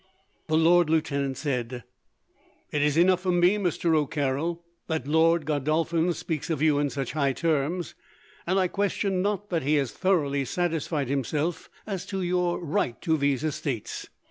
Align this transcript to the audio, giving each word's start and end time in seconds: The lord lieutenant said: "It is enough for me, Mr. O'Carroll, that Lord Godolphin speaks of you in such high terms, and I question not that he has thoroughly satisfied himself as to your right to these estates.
The 0.47 0.57
lord 0.57 0.89
lieutenant 0.89 1.37
said: 1.37 1.83
"It 2.71 2.81
is 2.81 2.97
enough 2.97 3.19
for 3.19 3.31
me, 3.31 3.57
Mr. 3.59 3.95
O'Carroll, 3.95 4.63
that 4.87 5.07
Lord 5.07 5.45
Godolphin 5.45 6.11
speaks 6.13 6.49
of 6.49 6.59
you 6.59 6.79
in 6.79 6.89
such 6.89 7.11
high 7.11 7.33
terms, 7.33 7.93
and 8.47 8.57
I 8.57 8.67
question 8.67 9.21
not 9.21 9.51
that 9.51 9.61
he 9.61 9.75
has 9.75 9.91
thoroughly 9.91 10.43
satisfied 10.43 11.07
himself 11.09 11.69
as 11.85 12.07
to 12.07 12.23
your 12.23 12.59
right 12.59 12.99
to 13.03 13.15
these 13.15 13.43
estates. 13.43 14.09